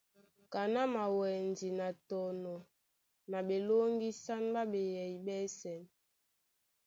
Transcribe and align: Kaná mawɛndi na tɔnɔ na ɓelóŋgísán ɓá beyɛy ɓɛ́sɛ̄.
Kaná 0.53 0.81
mawɛndi 0.93 1.67
na 1.79 1.87
tɔnɔ 2.09 2.55
na 3.29 3.39
ɓelóŋgísán 3.47 4.43
ɓá 4.53 4.61
beyɛy 4.71 5.13
ɓɛ́sɛ̄. 5.25 5.79